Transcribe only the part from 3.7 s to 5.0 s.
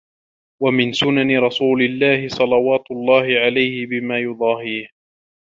بِمَا يُضَاهِيهِ